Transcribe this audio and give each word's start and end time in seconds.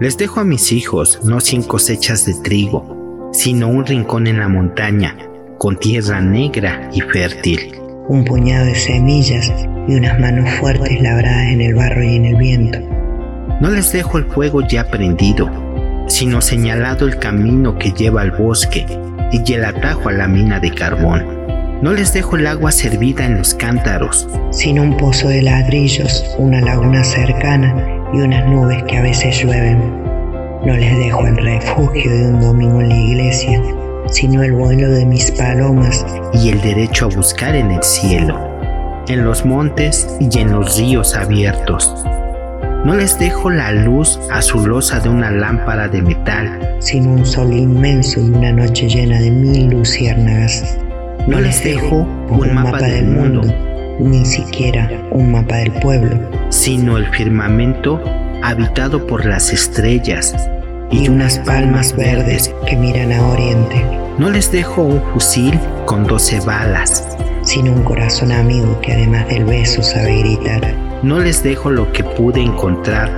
Les 0.00 0.18
dejo 0.18 0.40
a 0.40 0.44
mis 0.44 0.72
hijos 0.72 1.20
no 1.24 1.40
cien 1.40 1.62
cosechas 1.62 2.26
de 2.26 2.34
trigo, 2.34 3.30
sino 3.32 3.68
un 3.68 3.86
rincón 3.86 4.26
en 4.26 4.40
la 4.40 4.48
montaña, 4.48 5.16
con 5.56 5.78
tierra 5.78 6.20
negra 6.20 6.90
y 6.92 7.00
fértil. 7.00 7.80
Un 8.08 8.26
puñado 8.26 8.66
de 8.66 8.74
semillas 8.74 9.50
y 9.88 9.94
unas 9.94 10.20
manos 10.20 10.50
fuertes 10.60 11.00
labradas 11.00 11.46
en 11.46 11.62
el 11.62 11.74
barro 11.74 12.04
y 12.04 12.16
en 12.16 12.26
el 12.26 12.36
viento. 12.36 12.78
No 13.62 13.70
les 13.70 13.90
dejo 13.90 14.18
el 14.18 14.26
fuego 14.26 14.60
ya 14.68 14.90
prendido, 14.90 15.48
sino 16.08 16.42
señalado 16.42 17.06
el 17.06 17.18
camino 17.18 17.78
que 17.78 17.92
lleva 17.92 18.20
al 18.20 18.32
bosque 18.32 18.84
y 19.46 19.52
el 19.54 19.64
atajo 19.64 20.08
a 20.08 20.12
la 20.12 20.28
mina 20.28 20.60
de 20.60 20.70
carbón. 20.70 21.24
No 21.82 21.92
les 21.92 22.12
dejo 22.12 22.36
el 22.36 22.46
agua 22.46 22.70
servida 22.70 23.24
en 23.24 23.38
los 23.38 23.54
cántaros, 23.54 24.28
sino 24.50 24.82
un 24.82 24.96
pozo 24.96 25.28
de 25.28 25.42
ladrillos, 25.42 26.24
una 26.38 26.60
laguna 26.60 27.02
cercana 27.02 27.74
y 28.12 28.18
unas 28.18 28.46
nubes 28.48 28.82
que 28.84 28.96
a 28.96 29.02
veces 29.02 29.42
llueven. 29.42 29.78
No 30.64 30.76
les 30.76 30.96
dejo 30.96 31.26
el 31.26 31.36
refugio 31.36 32.10
de 32.10 32.28
un 32.28 32.40
domingo 32.40 32.80
en 32.80 32.88
la 32.88 32.96
iglesia, 32.96 33.60
sino 34.08 34.42
el 34.42 34.52
vuelo 34.52 34.88
de 34.90 35.04
mis 35.04 35.30
palomas 35.32 36.06
y 36.32 36.50
el 36.50 36.60
derecho 36.60 37.06
a 37.06 37.14
buscar 37.14 37.54
en 37.54 37.70
el 37.70 37.82
cielo, 37.82 38.38
en 39.08 39.24
los 39.24 39.44
montes 39.44 40.08
y 40.20 40.38
en 40.38 40.52
los 40.52 40.78
ríos 40.78 41.14
abiertos. 41.16 41.92
No 42.84 42.94
les 42.94 43.18
dejo 43.18 43.48
la 43.48 43.72
luz 43.72 44.20
azulosa 44.30 45.00
de 45.00 45.08
una 45.08 45.30
lámpara 45.30 45.88
de 45.88 46.02
metal, 46.02 46.76
sino 46.80 47.12
un 47.12 47.24
sol 47.24 47.50
inmenso 47.50 48.20
y 48.20 48.24
una 48.24 48.52
noche 48.52 48.88
llena 48.88 49.18
de 49.18 49.30
mil 49.30 49.70
luciérnagas. 49.70 50.78
No 51.26 51.40
les 51.40 51.64
dejo 51.64 52.06
un 52.28 52.52
mapa 52.52 52.82
del 52.82 53.06
mundo 53.06 53.40
ni 53.98 54.24
siquiera 54.26 54.90
un 55.10 55.32
mapa 55.32 55.56
del 55.56 55.72
pueblo, 55.72 56.18
sino 56.50 56.98
el 56.98 57.06
firmamento 57.06 58.02
habitado 58.42 59.06
por 59.06 59.24
las 59.24 59.50
estrellas 59.50 60.34
y 60.90 61.08
unas 61.08 61.38
palmas 61.38 61.96
verdes 61.96 62.54
que 62.66 62.76
miran 62.76 63.12
a 63.12 63.26
oriente. 63.28 63.82
No 64.18 64.28
les 64.28 64.52
dejo 64.52 64.82
un 64.82 65.02
fusil 65.12 65.58
con 65.86 66.04
doce 66.04 66.38
balas, 66.40 67.16
sino 67.42 67.72
un 67.72 67.82
corazón 67.82 68.30
amigo 68.30 68.78
que 68.82 68.92
además 68.92 69.26
del 69.28 69.44
beso 69.44 69.82
sabe 69.82 70.18
gritar. 70.18 70.83
No 71.04 71.18
les 71.18 71.42
dejo 71.42 71.70
lo 71.70 71.92
que 71.92 72.02
pude 72.02 72.40
encontrar, 72.40 73.10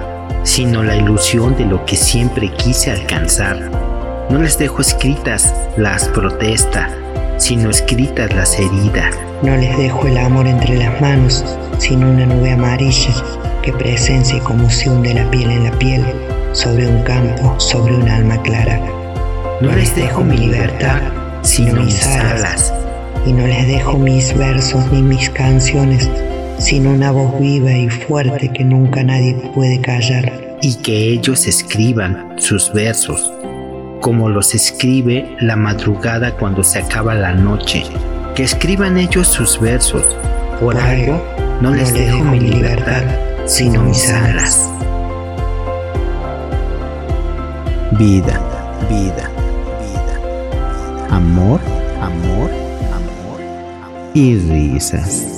sino 0.43 0.83
la 0.83 0.97
ilusión 0.97 1.57
de 1.57 1.65
lo 1.65 1.87
que 1.87 1.95
siempre 1.95 2.51
quise 2.51 2.91
alcanzar. 2.91 3.71
No 4.29 4.43
les 4.43 4.59
dejo 4.59 4.81
escritas 4.81 5.55
las 5.77 6.09
protestas, 6.09 6.91
sino 7.37 7.71
escritas 7.71 8.35
las 8.35 8.59
heridas. 8.59 9.15
No 9.45 9.57
les 9.57 9.79
dejo 9.79 10.05
el 10.09 10.19
amor 10.19 10.49
entre 10.49 10.79
las 10.79 11.01
manos, 11.01 11.45
sino 11.79 12.11
una 12.11 12.27
nube 12.27 12.51
amarilla 12.51 13.15
que 13.63 13.73
presencia 13.73 14.41
como 14.41 14.69
se 14.69 14.91
hunde 14.91 15.15
la 15.15 15.31
piel 15.31 15.49
en 15.53 15.63
la 15.63 15.79
piel, 15.79 16.05
sobre 16.55 16.89
un 16.89 17.05
campo, 17.05 17.55
sobre 17.61 17.95
un 17.95 18.09
alma 18.09 18.43
clara. 18.43 18.81
No 19.61 19.71
les 19.71 19.95
dejo 19.95 20.25
mi 20.25 20.37
libertad, 20.37 21.03
sino 21.43 21.85
mis 21.85 22.05
alas. 22.05 22.75
Y 23.25 23.33
no 23.33 23.47
les 23.47 23.69
dejo 23.69 23.97
mis 23.97 24.37
versos 24.37 24.91
ni 24.91 25.03
mis 25.03 25.31
canciones, 25.31 26.11
sino 26.59 26.91
una 26.91 27.13
voz 27.13 27.39
viva 27.41 27.73
y 27.73 27.89
fuerte 27.89 28.51
que 28.53 28.65
nunca 28.65 29.03
nadie 29.03 29.35
puede 29.55 29.81
callar. 29.81 30.59
Y 30.63 30.75
que 30.77 31.11
ellos 31.11 31.47
escriban 31.47 32.35
sus 32.39 32.73
versos 32.73 33.33
como 34.07 34.29
los 34.29 34.55
escribe 34.55 35.37
la 35.41 35.57
madrugada 35.57 36.37
cuando 36.37 36.63
se 36.63 36.79
acaba 36.79 37.15
la 37.15 37.33
noche. 37.33 37.83
Que 38.37 38.45
escriban 38.45 38.97
ellos 38.97 39.27
sus 39.27 39.61
versos. 39.61 40.05
Por, 40.61 40.77
algo 40.77 41.21
no, 41.61 41.75
les 41.75 41.93
dejo, 41.93 42.23
mi 42.23 42.39
libertad, 42.39 43.03
sino 43.47 43.83
mis 43.83 44.09
alas. 44.09 44.71
Vida, 47.99 48.41
vida, 48.89 49.29
vida. 49.81 51.07
Amor, 51.11 51.61
amor, 52.01 52.51
amor, 52.93 53.41
amor. 53.41 54.11
y 54.15 54.37
risas. 54.37 55.36